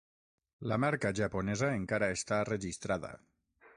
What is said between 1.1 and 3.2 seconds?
japonesa encara està registrada.